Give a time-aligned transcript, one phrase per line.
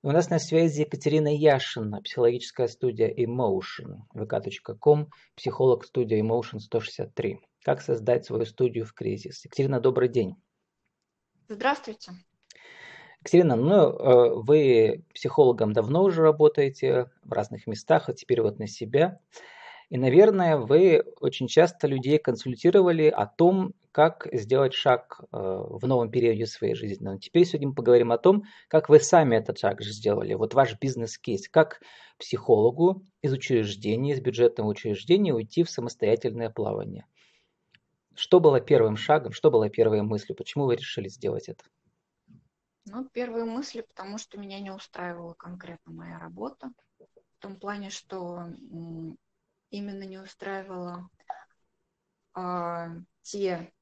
[0.00, 7.40] У нас на связи Екатерина Яшина, психологическая студия Emotion, vk.com, психолог студия Emotion 163.
[7.64, 9.44] Как создать свою студию в кризис?
[9.44, 10.36] Екатерина, добрый день.
[11.48, 12.12] Здравствуйте.
[13.18, 18.68] Екатерина, ну, э, вы психологом давно уже работаете в разных местах, а теперь вот на
[18.68, 19.18] себя.
[19.90, 26.10] И, наверное, вы очень часто людей консультировали о том, как сделать шаг э, в новом
[26.10, 27.04] периоде своей жизни.
[27.04, 30.34] Но теперь сегодня мы поговорим о том, как вы сами этот шаг же сделали.
[30.34, 31.48] Вот ваш бизнес-кейс.
[31.48, 31.80] Как
[32.18, 37.06] психологу из учреждения, из бюджетного учреждения уйти в самостоятельное плавание.
[38.14, 40.36] Что было первым шагом, что было первой мыслью?
[40.36, 41.64] Почему вы решили сделать это?
[42.84, 46.72] Ну, первые мысли, потому что меня не устраивала конкретно моя работа.
[46.98, 48.48] В том плане, что
[49.70, 51.08] именно не устраивала
[52.34, 52.88] а,
[53.22, 53.72] те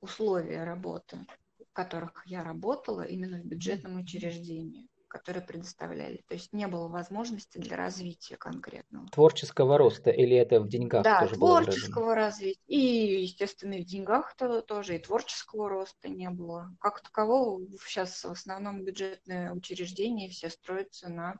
[0.00, 1.18] условия работы,
[1.58, 6.22] в которых я работала, именно в бюджетном учреждении, которые предоставляли.
[6.28, 9.08] То есть не было возможности для развития конкретного.
[9.08, 12.60] Творческого роста или это в деньгах да, тоже творческого развития.
[12.66, 16.70] И, естественно, и в деньгах -то тоже, и творческого роста не было.
[16.80, 21.36] Как такового сейчас в основном бюджетные учреждения все строятся на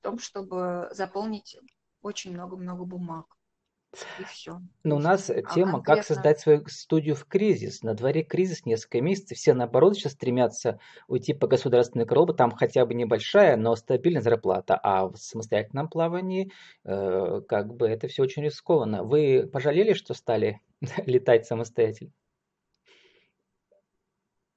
[0.00, 1.58] том, чтобы заполнить
[2.02, 3.26] очень много-много бумаг.
[4.20, 4.60] И все.
[4.84, 5.82] Но у нас а тема, конкретно...
[5.82, 7.82] как создать свою студию в кризис.
[7.82, 9.36] На дворе кризис несколько месяцев.
[9.36, 12.32] Все, наоборот, сейчас стремятся уйти по государственной коробу.
[12.32, 14.78] Там хотя бы небольшая, но стабильная зарплата.
[14.80, 16.52] А в самостоятельном плавании
[16.84, 19.02] э, как бы это все очень рискованно.
[19.02, 20.60] Вы пожалели, что стали
[21.06, 22.12] летать самостоятельно?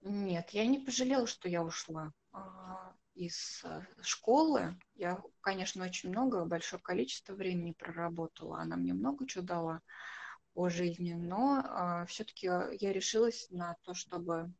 [0.01, 2.11] Нет, я не пожалела, что я ушла.
[3.15, 4.75] Из э, школы.
[4.95, 8.59] Я, конечно, очень много, большое количество времени проработала.
[8.59, 9.81] Она мне много чего дала
[10.53, 14.51] по жизни, но э, а, все-таки я решилась на то, чтобы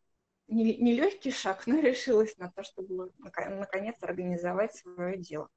[0.47, 5.49] не, не легкий шаг, но решилась на то, чтобы наконец организовать свое дело.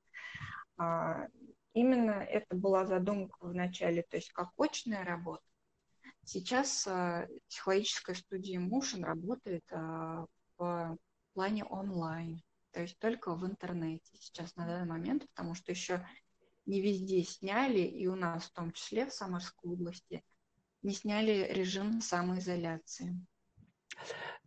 [0.79, 1.27] А,
[1.73, 5.43] именно это была задумка в начале, то есть как очная работа.
[6.25, 10.27] Сейчас а, психологическая студия Motion работает а,
[10.57, 10.97] в
[11.35, 12.43] плане онлайн
[12.77, 16.07] то есть только в интернете сейчас на данный момент, потому что еще
[16.67, 20.23] не везде сняли, и у нас в том числе в Самарской области,
[20.83, 23.19] не сняли режим самоизоляции.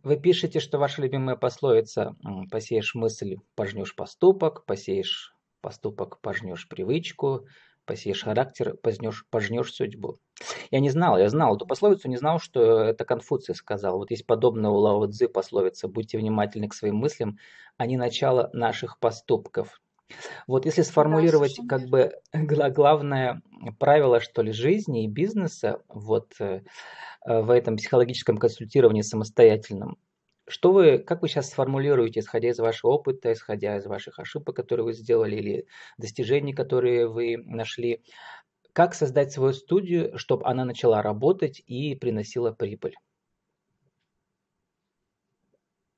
[0.04, 2.14] Вы пишете, что ваша любимая пословица
[2.52, 7.48] «посеешь мысль, пожнешь поступок, посеешь поступок, пожнешь привычку,
[7.90, 10.20] посеешь характер, пожнешь, пожнешь судьбу».
[10.70, 13.98] Я не знал, я знал эту пословицу, не знал, что это Конфуций сказал.
[13.98, 17.38] Вот есть подобная у Лао Цзы пословица «Будьте внимательны к своим мыслям,
[17.78, 19.80] они начало наших поступков».
[20.46, 23.42] Вот если сформулировать да, как бы главное
[23.80, 26.62] правило, что ли, жизни и бизнеса вот э,
[27.26, 29.98] в этом психологическом консультировании самостоятельном,
[30.50, 34.84] что вы, как вы сейчас сформулируете, исходя из вашего опыта, исходя из ваших ошибок, которые
[34.84, 35.66] вы сделали, или
[35.96, 38.04] достижений, которые вы нашли,
[38.72, 42.96] как создать свою студию, чтобы она начала работать и приносила прибыль?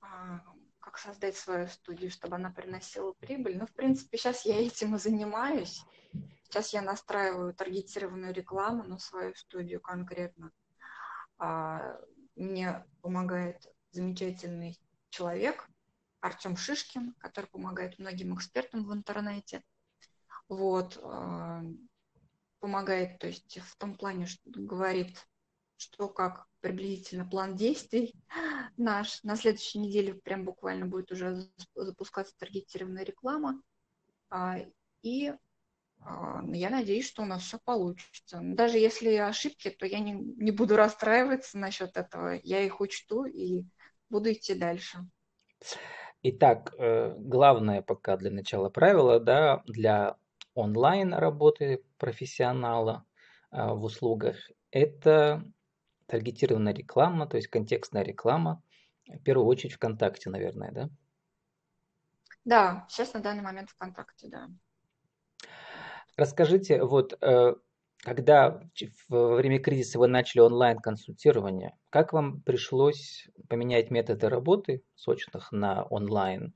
[0.00, 0.40] А,
[0.80, 3.58] как создать свою студию, чтобы она приносила прибыль?
[3.58, 5.82] Ну, в принципе, сейчас я этим и занимаюсь.
[6.44, 10.52] Сейчас я настраиваю таргетированную рекламу на свою студию конкретно.
[11.38, 11.98] А,
[12.36, 14.78] мне помогает замечательный
[15.10, 15.68] человек,
[16.20, 19.62] Артем Шишкин, который помогает многим экспертам в интернете.
[20.48, 20.98] Вот.
[21.02, 21.62] А,
[22.60, 25.26] помогает, то есть в том плане, что говорит,
[25.76, 28.14] что как приблизительно план действий
[28.76, 29.22] наш.
[29.24, 33.60] На следующей неделе прям буквально будет уже запускаться таргетированная реклама.
[34.30, 34.58] А,
[35.02, 35.34] и
[35.98, 38.40] а, я надеюсь, что у нас все получится.
[38.42, 42.40] Даже если ошибки, то я не, не буду расстраиваться насчет этого.
[42.44, 43.64] Я их учту и
[44.12, 44.98] буду идти дальше.
[46.22, 50.16] Итак, э, главное пока для начала правило, да, для
[50.54, 53.04] онлайн работы профессионала
[53.50, 54.36] а, в услугах,
[54.70, 55.42] это
[56.06, 58.62] таргетированная реклама, то есть контекстная реклама,
[59.06, 60.90] в первую очередь ВКонтакте, наверное, да?
[62.44, 64.48] Да, сейчас на данный момент ВКонтакте, да.
[66.16, 67.54] Расскажите, вот э,
[68.02, 68.60] когда
[69.08, 76.52] во время кризиса вы начали онлайн-консультирование, как вам пришлось поменять методы работы сочных на онлайн?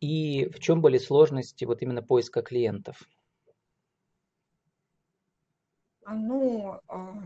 [0.00, 3.02] И в чем были сложности вот именно поиска клиентов?
[6.04, 7.22] А, ну, а,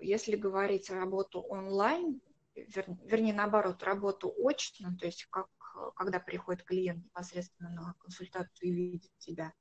[0.00, 2.20] если говорить работу онлайн,
[2.54, 5.48] вер, вернее, наоборот, работу очно, то есть как,
[5.96, 9.52] когда приходит клиент непосредственно на консультацию и видит тебя,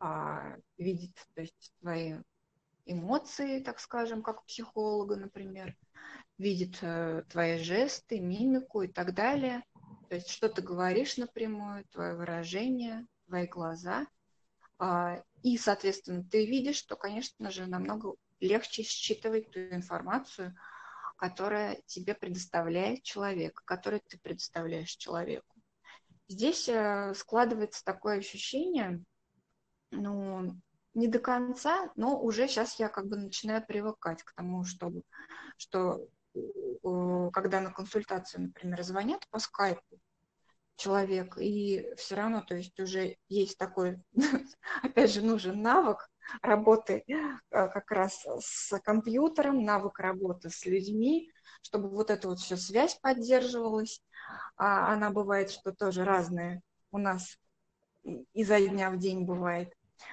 [0.00, 2.14] а, видит то есть, твои
[2.86, 5.76] эмоции, так скажем, как психолога, например,
[6.38, 9.62] видит э, твои жесты, мимику и так далее,
[10.08, 14.06] То есть что ты говоришь напрямую, твое выражение, твои глаза.
[14.78, 20.54] А, и, соответственно, ты видишь, что, конечно же, намного легче считывать ту информацию,
[21.16, 25.56] которая тебе предоставляет человек, которую ты предоставляешь человеку.
[26.28, 29.02] Здесь э, складывается такое ощущение,
[29.90, 30.54] ну,
[30.94, 35.02] не до конца, но уже сейчас я как бы начинаю привыкать к тому, чтобы,
[35.56, 36.06] что
[37.32, 40.00] когда на консультацию, например, звонят по скайпу
[40.76, 44.00] человек, и все равно, то есть уже есть такой,
[44.82, 46.08] опять же, нужен навык
[46.42, 47.14] работы э,
[47.50, 51.30] как раз с компьютером, навык работы с людьми,
[51.62, 54.02] чтобы вот эта вот все связь поддерживалась.
[54.56, 57.38] А она бывает, что тоже разная у нас
[58.32, 59.72] изо дня в день бывает.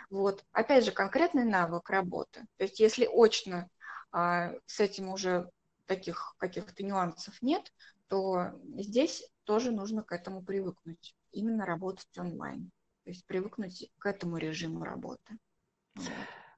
[0.09, 0.43] Вот.
[0.51, 2.45] Опять же, конкретный навык работы.
[2.57, 3.69] То есть если очно
[4.11, 5.49] а, с этим уже
[5.85, 7.71] таких каких-то нюансов нет,
[8.07, 11.15] то здесь тоже нужно к этому привыкнуть.
[11.31, 12.71] Именно работать онлайн.
[13.03, 15.37] То есть привыкнуть к этому режиму работы.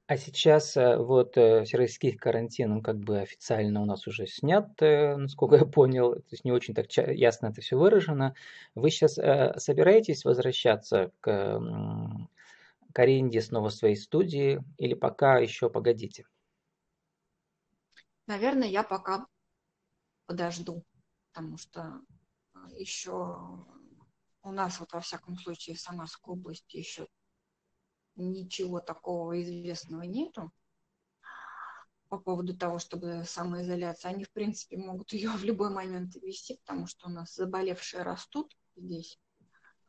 [0.08, 4.70] А сейчас э, вот э, всероссийский карантин, он как бы официально у нас уже снят,
[4.80, 8.34] э, насколько я понял, то есть не очень так ясно это все выражено.
[8.74, 9.16] Вы сейчас
[9.62, 11.60] собираетесь возвращаться к,
[12.98, 16.24] к аренде снова своей студии или пока еще погодите?
[18.26, 19.28] Наверное, я пока
[20.26, 20.84] подожду,
[21.28, 22.00] потому что
[22.72, 23.64] еще
[24.42, 27.06] у нас вот во всяком случае в Самарской области еще
[28.16, 30.50] ничего такого известного нету
[32.08, 34.10] по поводу того, чтобы самоизоляция.
[34.10, 38.56] Они, в принципе, могут ее в любой момент ввести, потому что у нас заболевшие растут
[38.74, 39.20] здесь.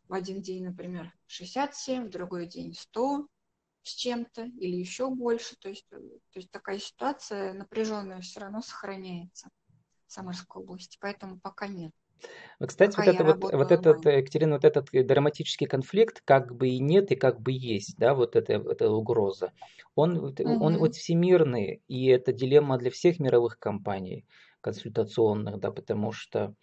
[0.10, 3.28] В один день, например, 67, в другой день 100
[3.84, 5.56] с чем-то или еще больше.
[5.58, 6.00] То есть, то
[6.36, 9.50] есть такая ситуация напряженная все равно сохраняется
[10.08, 11.94] в Самарской области, поэтому пока нет.
[12.60, 17.12] Кстати, вот, это вот, вот этот, Екатерина, вот этот драматический конфликт, как бы и нет,
[17.12, 19.54] и как бы есть, да, вот эта, эта угроза,
[19.96, 20.34] он, угу.
[20.44, 24.26] он вот всемирный, и это дилемма для всех мировых компаний
[24.60, 26.54] консультационных, да, потому что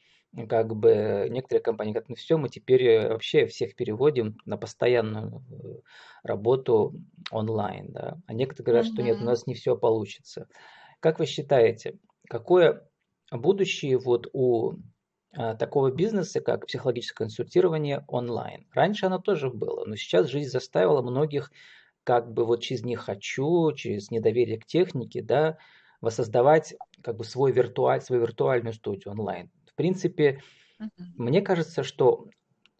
[0.48, 5.42] как бы некоторые компании говорят, ну все, мы теперь э, вообще всех переводим на постоянную
[5.50, 5.80] э,
[6.22, 6.94] работу
[7.30, 10.48] онлайн, да, а некоторые говорят, что нет, у нас не все получится.
[11.00, 12.88] Как вы считаете, какое
[13.30, 14.74] будущее вот у
[15.36, 18.66] а, такого бизнеса, как психологическое консультирование онлайн.
[18.72, 21.50] Раньше оно тоже было, но сейчас жизнь заставила многих
[22.04, 25.58] как бы вот через «не хочу», через недоверие к технике, да,
[26.00, 29.50] воссоздавать как бы свой виртуаль, свою виртуальную студию онлайн.
[29.76, 30.40] В принципе,
[30.80, 30.88] uh-huh.
[31.18, 32.30] мне кажется, что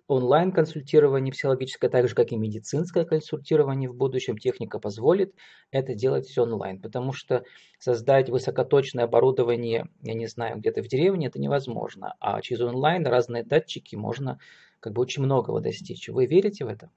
[0.09, 5.35] онлайн-консультирование психологическое, так же как и медицинское консультирование в будущем, техника позволит
[5.71, 7.45] это делать все онлайн, потому что
[7.79, 13.45] создать высокоточное оборудование, я не знаю, где-то в деревне, это невозможно, а через онлайн разные
[13.45, 14.39] датчики можно
[14.81, 16.09] как бы очень многого достичь.
[16.09, 16.91] Вы верите в это?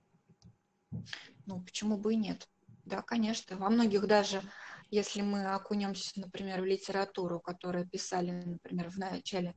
[1.45, 2.47] Ну, почему бы и нет?
[2.85, 3.57] Да, конечно.
[3.57, 4.41] Во многих даже,
[4.91, 9.55] если мы окунемся, например, в литературу, которую писали, например, в начале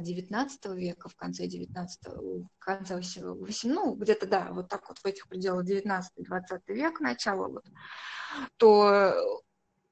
[0.00, 5.06] XIX века, в конце XIX, в конце 18, ну, где-то, да, вот так вот в
[5.06, 7.64] этих пределах 19-20 век, начало, вот,
[8.56, 9.14] то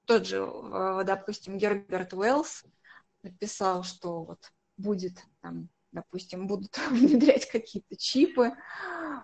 [0.06, 0.44] тот же,
[1.04, 2.64] допустим, Герберт Уэллс
[3.22, 8.52] написал, что вот будет там, допустим, будут внедрять какие-то чипы,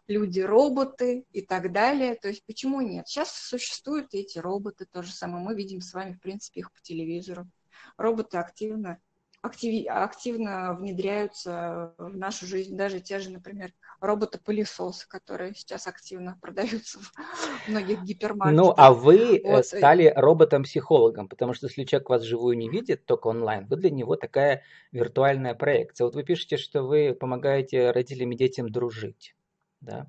[0.07, 2.15] люди-роботы и так далее.
[2.15, 3.09] То есть почему нет?
[3.09, 5.45] Сейчас существуют эти роботы, то же самое.
[5.45, 7.49] Мы видим с вами, в принципе, их по телевизору.
[7.97, 9.01] Роботы активно
[9.47, 12.77] активи- активно внедряются в нашу жизнь.
[12.77, 18.67] Даже те же, например, роботы-пылесосы, которые сейчас активно продаются в многих гипермаркетах.
[18.67, 19.67] Ну, а вы э, вот.
[19.67, 24.17] стали роботом-психологом, потому что если человек вас живую не видит, только онлайн, вы для него
[24.17, 24.63] такая
[24.93, 26.07] виртуальная проекция.
[26.07, 29.35] Вот вы пишете, что вы помогаете родителям и детям дружить.
[29.81, 30.07] Да?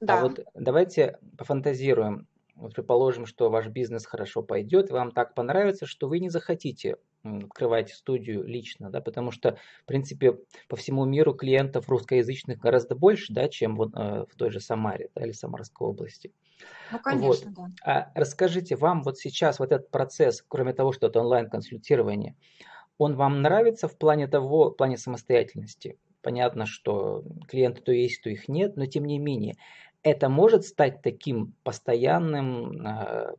[0.00, 0.18] А да.
[0.18, 2.26] А вот давайте пофантазируем.
[2.60, 6.96] Вот предположим, что ваш бизнес хорошо пойдет, и вам так понравится, что вы не захотите
[7.22, 10.38] открывать студию лично, да, потому что, в принципе,
[10.68, 15.10] по всему миру клиентов русскоязычных гораздо больше, да, чем вот, э, в той же Самаре
[15.14, 16.32] да, или Самарской области.
[16.92, 17.70] Ну, конечно, вот.
[17.84, 18.10] да.
[18.14, 22.36] А расскажите, вам вот сейчас вот этот процесс, кроме того, что это онлайн-консультирование,
[22.98, 25.98] он вам нравится в плане того, в плане самостоятельности?
[26.22, 29.56] Понятно, что клиенты то есть, то их нет, но тем не менее,
[30.02, 33.34] это может стать таким постоянным э,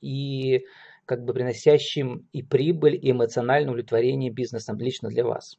[0.00, 0.64] и
[1.04, 5.58] как бы приносящим и прибыль, и эмоциональное удовлетворение бизнесом лично для вас?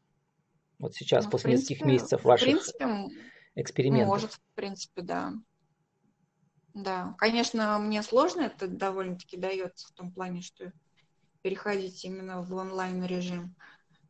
[0.80, 2.88] Вот сейчас, ну, после принципе, нескольких месяцев ваших принципе,
[3.56, 4.08] экспериментов.
[4.08, 5.34] Может, в принципе, да.
[6.74, 10.72] Да, конечно, мне сложно это довольно-таки дается в том плане, что
[11.42, 13.56] переходить именно в онлайн режим.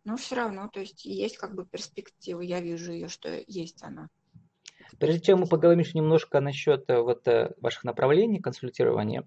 [0.03, 4.09] Но все равно, то есть есть как бы перспектива, я вижу ее, что есть она.
[4.99, 9.25] Прежде чем мы поговорим еще немножко насчет э, вот э, ваших направлений консультирования,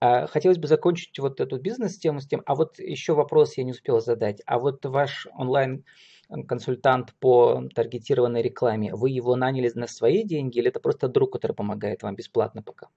[0.00, 3.70] а, хотелось бы закончить вот эту бизнес-тему с тем, а вот еще вопрос я не
[3.70, 4.42] успел задать.
[4.44, 10.80] А вот ваш онлайн-консультант по таргетированной рекламе, вы его наняли на свои деньги или это
[10.80, 12.88] просто друг, который помогает вам бесплатно пока?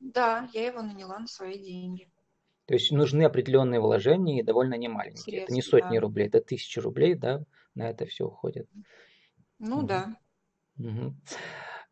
[0.00, 2.08] Да, я его наняла на свои деньги.
[2.66, 5.42] То есть нужны определенные вложения и довольно немаленькие.
[5.42, 6.00] Это не сотни да.
[6.00, 8.68] рублей, это тысячи рублей, да, на это все уходит.
[9.58, 9.86] Ну угу.
[9.86, 10.16] да.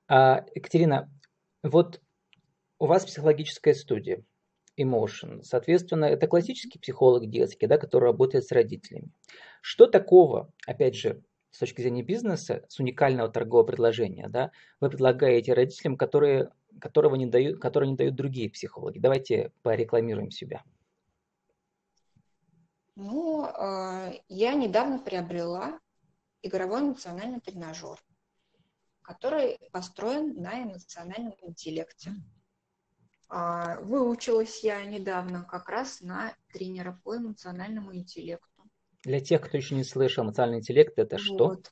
[0.06, 1.10] А, Екатерина,
[1.62, 2.00] вот
[2.78, 4.24] у вас психологическая студия
[4.78, 5.42] Emotion.
[5.42, 9.10] Соответственно, это классический психолог детский, да, который работает с родителями.
[9.60, 14.50] Что такого, опять же, с точки зрения бизнеса, с уникального торгового предложения, да,
[14.80, 16.50] вы предлагаете родителям, которые,
[16.80, 18.98] которого не дают, которые не дают другие психологи?
[18.98, 20.64] Давайте порекламируем себя.
[22.96, 25.78] Ну, э, я недавно приобрела
[26.42, 27.98] игровой эмоциональный тренажер,
[29.04, 32.14] который построен на эмоциональном интеллекте.
[33.28, 38.68] А, выучилась я недавно как раз на тренера по эмоциональному интеллекту.
[39.02, 41.23] Для тех, кто еще не слышал, эмоциональный интеллект это вот.
[41.23, 41.62] что?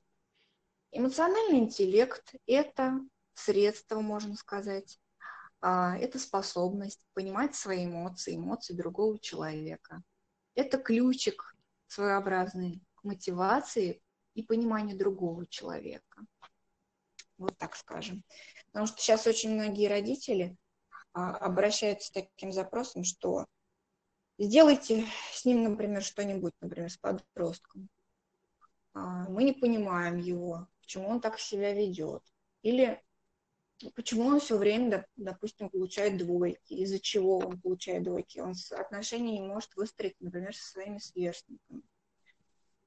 [0.93, 3.01] Эмоциональный интеллект– это
[3.33, 5.01] средство, можно сказать,
[5.63, 10.03] а, это способность понимать свои эмоции, эмоции другого человека.
[10.55, 14.03] Это ключик своеобразный к мотивации
[14.35, 16.27] и пониманию другого человека.
[17.43, 18.25] Вот так скажем.
[18.67, 20.57] Потому что сейчас очень многие родители
[21.13, 23.47] а, обращаются с таким запросом, что
[24.39, 27.89] сделайте с ним, например, что-нибудь, например, с подростком.
[28.95, 32.23] А, мы не понимаем его, почему он так себя ведет.
[32.63, 33.03] Или
[33.95, 38.39] почему он все время, допустим, получает двойки, из-за чего он получает двойки.
[38.39, 41.83] Он отношения не может выстроить, например, со своими сверстниками.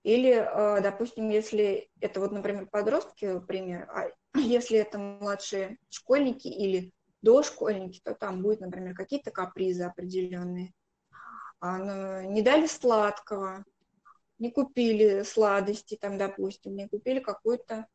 [0.03, 3.89] Или, а, допустим, если это вот, например, подростки, пример,
[4.45, 10.73] если это младшие школьники или дошкольники, то там будет, например, какие-то капризы определенные.
[11.59, 13.65] А, ну, не дали сладкого,
[14.37, 17.87] не купили сладости, там, допустим, не купили какую-то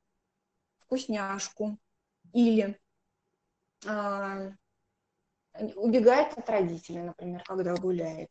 [0.80, 1.78] вкусняшку.
[2.33, 2.78] Или
[3.87, 4.52] а,
[5.76, 8.30] убегает от родителей, например, когда гуляет.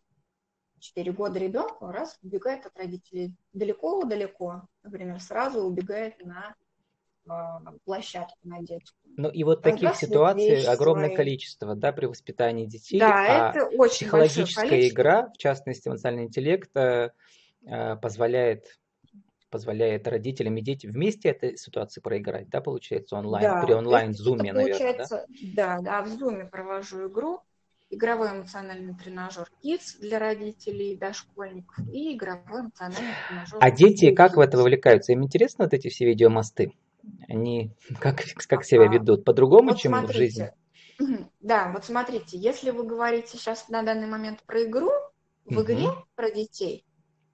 [0.79, 6.55] Четыре года ребенку раз убегает от родителей далеко-далеко, например, сразу убегает на
[7.85, 9.13] площадку на детскую.
[9.17, 11.15] Ну и вот таких ситуаций огромное свои.
[11.17, 12.99] количество, да, при воспитании детей.
[12.99, 17.11] Да, а это очень психологическая игра, в частности, эмоциональный интеллект, э,
[17.65, 18.79] э, позволяет
[19.49, 25.07] позволяет родителям и детям вместе этой ситуации проиграть, да, получается, онлайн, да, при онлайн-зуме, наверное,
[25.09, 25.25] да?
[25.55, 27.41] Да, да, в зуме провожу игру,
[27.89, 33.57] игровой эмоциональный тренажер Kids для родителей, дошкольников и игровой эмоциональный тренажер.
[33.59, 35.13] А дети как в это вовлекаются?
[35.13, 36.73] Им интересно вот эти все видеомосты?
[37.27, 39.23] Они как, как себя ведут?
[39.23, 40.53] По-другому, вот чем смотрите, в жизни?
[41.39, 44.91] Да, вот смотрите, если вы говорите сейчас на данный момент про игру,
[45.45, 45.61] в угу.
[45.61, 46.85] игре про детей,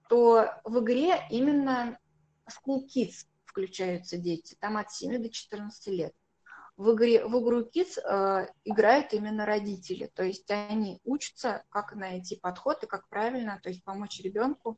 [0.08, 1.98] то в игре именно
[2.48, 6.14] School Kids включаются дети, там от 7 до 14 лет.
[6.78, 12.36] В, игре, в игру Kids э, играют именно родители, то есть они учатся, как найти
[12.36, 14.78] подход и как правильно, то есть помочь ребенку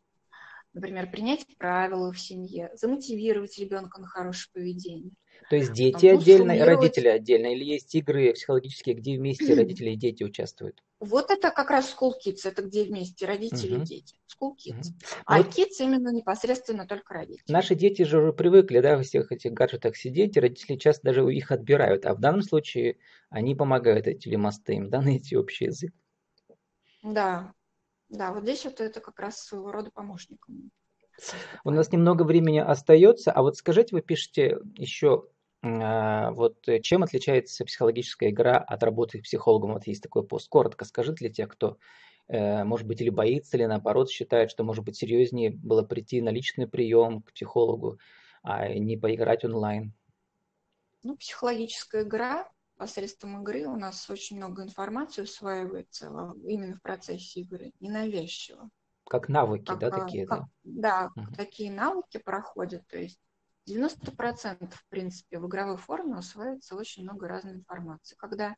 [0.78, 5.12] Например, принять правила в семье, замотивировать ребенка на хорошее поведение.
[5.50, 6.68] То есть дети Там, отдельно, сформировать...
[6.68, 10.84] родители отдельно, или есть игры психологические, где вместе родители и дети участвуют?
[11.00, 13.84] Вот это как раз School Kids, это где вместе родители uh-huh.
[13.84, 14.20] и дети.
[14.28, 14.82] School Kids.
[14.82, 15.22] Uh-huh.
[15.26, 17.52] А вот Kids именно непосредственно только родители.
[17.52, 21.28] Наши дети же уже привыкли, да, во всех этих гаджетах сидеть, и родители часто даже
[21.34, 22.98] их отбирают, а в данном случае
[23.30, 25.92] они помогают эти мосты им, да, найти общий язык.
[27.02, 27.54] Да,
[28.10, 30.46] да, вот здесь вот это как раз своего рода помощник.
[31.64, 35.28] У нас немного времени остается, а вот скажите, вы пишете еще,
[35.64, 39.74] а, вот чем отличается психологическая игра от работы психологом?
[39.74, 40.48] Вот есть такой пост.
[40.48, 41.78] Коротко скажите для тех, кто,
[42.28, 46.30] э, может быть, или боится, или наоборот считает, что, может быть, серьезнее было прийти на
[46.30, 48.00] личный прием к психологу,
[48.44, 49.94] а не поиграть онлайн.
[51.04, 52.48] Ну, психологическая игра
[52.78, 56.08] посредством игры у нас очень много информации усваивается
[56.44, 58.70] именно в процессе игры, ненавязчиво.
[59.06, 61.12] Как навыки, как, да, такие, как, да?
[61.16, 61.36] Да, угу.
[61.36, 63.20] такие навыки проходят, то есть
[63.68, 68.16] 90% в принципе в игровой форме усваивается очень много разной информации.
[68.16, 68.56] Когда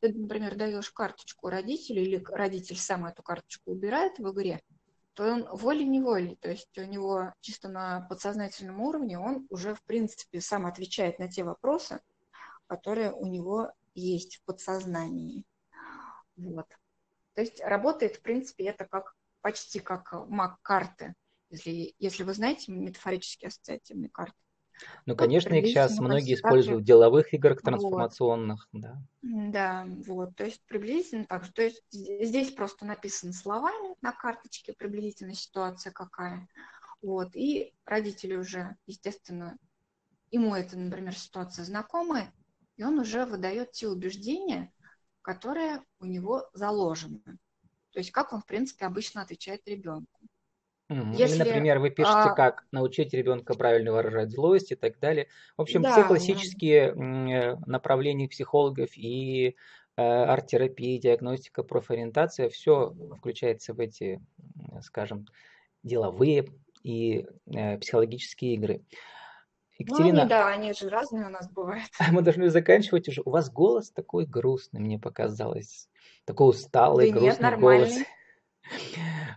[0.00, 4.60] ты, например, даешь карточку родителю, или родитель сам эту карточку убирает в игре,
[5.14, 10.40] то он волей-неволей, то есть у него чисто на подсознательном уровне он уже, в принципе,
[10.40, 12.00] сам отвечает на те вопросы,
[12.70, 15.44] которое у него есть в подсознании.
[16.36, 16.68] Вот.
[17.34, 21.14] То есть работает, в принципе, это как почти как маг карты.
[21.48, 24.36] если, если вы знаете метафорические ассоциативные карты.
[25.04, 28.82] Ну, конечно, их сейчас многие используют в деловых играх трансформационных, вот.
[28.82, 29.02] да.
[29.22, 31.52] Да, вот, то есть приблизительно так.
[31.52, 36.46] То есть здесь просто написано словами на карточке приблизительно ситуация какая.
[37.02, 39.58] Вот, и родители уже, естественно,
[40.30, 42.32] ему это, например, ситуация знакомая,
[42.80, 44.72] и он уже выдает те убеждения,
[45.20, 47.20] которые у него заложены.
[47.92, 50.18] То есть как он, в принципе, обычно отвечает ребенку.
[50.88, 52.34] Если, Или, например, вы пишете, а...
[52.34, 55.28] как научить ребенка правильно выражать злость и так далее.
[55.58, 57.60] В общем, да, все классические да.
[57.66, 59.56] направления психологов и
[59.96, 64.22] э, арт-терапия, диагностика, профориентация, все включается в эти,
[64.80, 65.26] скажем,
[65.82, 66.48] деловые
[66.82, 68.80] и э, психологические игры.
[69.80, 71.88] Екатерина, ну, они, да, они же разные у нас бывают.
[72.12, 73.22] Мы должны заканчивать уже.
[73.24, 75.88] У вас голос такой грустный, мне показалось.
[76.26, 77.94] Такой усталый, да грустный нет, голос.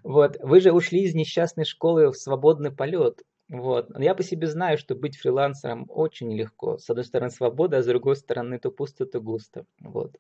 [0.03, 3.23] Вот, вы же ушли из несчастной школы в свободный полет.
[3.47, 3.89] Вот.
[3.97, 6.77] Я по себе знаю, что быть фрилансером очень легко.
[6.77, 9.65] С одной стороны свобода, а с другой стороны то пусто, то густо.
[9.79, 10.17] Вот.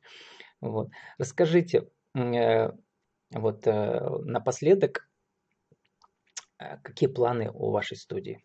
[0.61, 0.89] Вот.
[1.17, 2.71] Расскажите, э,
[3.31, 5.09] вот э, напоследок,
[6.59, 8.41] э, какие планы у вашей студии?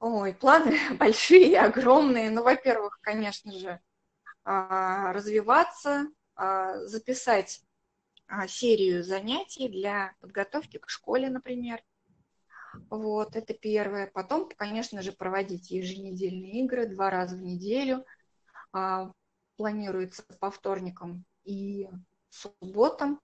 [0.00, 2.30] Ой, планы большие, огромные.
[2.30, 3.80] Ну, во-первых, конечно же,
[4.44, 7.62] а, развиваться, а, записать
[8.28, 11.82] а, серию занятий для подготовки к школе, например.
[12.88, 14.06] Вот, это первое.
[14.06, 18.04] Потом, конечно же, проводить еженедельные игры два раза в неделю.
[19.56, 21.88] Планируется по вторникам и
[22.28, 23.20] субботам.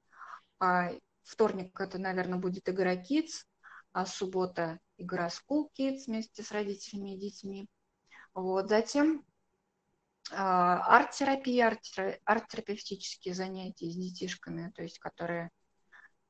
[1.22, 3.44] Вторник это, наверное, будет игра Kids,
[3.92, 7.68] а суббота игра School Kids вместе с родителями и детьми.
[8.34, 9.24] Вот, затем
[10.32, 11.78] а, арт-терапия,
[12.24, 15.50] арт-терапевтические занятия с детишками, то есть которые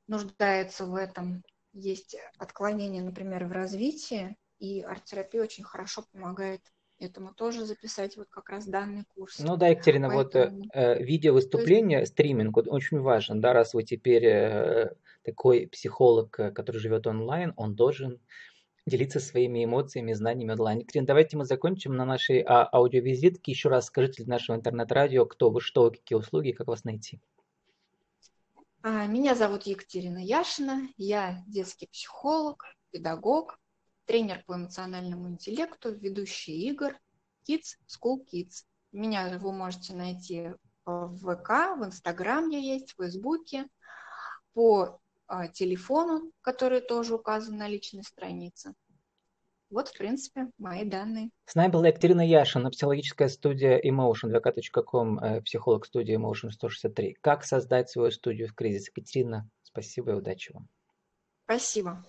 [0.07, 1.43] нуждаются в этом.
[1.73, 6.61] Есть отклонения, например, в развитии, и арт-терапия очень хорошо помогает
[6.99, 9.39] этому тоже записать вот как раз данный курс.
[9.39, 10.57] Ну да, Екатерина, Поэтому...
[10.57, 12.13] вот э, видео выступление, есть...
[12.13, 17.52] стриминг вот, очень важен, да, раз вы теперь э, такой психолог, э, который живет онлайн,
[17.57, 18.21] он должен
[18.87, 20.79] делиться своими эмоциями, знаниями онлайн.
[20.79, 23.51] Екатерина, давайте мы закончим на нашей а, аудиовизитке.
[23.51, 27.21] Еще раз скажите для нашего интернет-радио, кто вы, что какие услуги, как вас найти.
[28.83, 33.59] А, меня зовут Екатерина Яшина, я детский психолог, педагог,
[34.05, 36.97] тренер по эмоциональному интеллекту, ведущий игр
[37.49, 38.65] Kids School Kids.
[38.93, 40.53] Меня вы можете найти
[40.85, 43.67] в ВК, в Инстаграм я есть, в Фейсбуке,
[44.55, 45.01] по
[45.52, 48.75] телефону, который тоже указан на личной странице.
[49.69, 51.30] Вот, в принципе, мои данные.
[51.45, 57.17] С нами была Екатерина Яшина, психологическая студия Emotion, vk.com, э, психолог студии Emotion 163.
[57.21, 58.89] Как создать свою студию в кризис?
[58.89, 60.69] Екатерина, спасибо и удачи вам.
[61.45, 62.04] Спасибо.